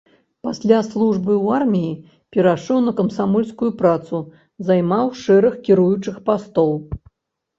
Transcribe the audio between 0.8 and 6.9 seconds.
службы ў арміі перайшоў на камсамольскую працу, займаў шэраг кіруючых пастоў.